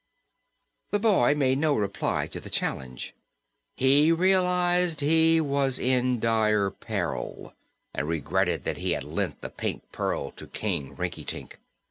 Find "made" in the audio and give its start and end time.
1.35-1.59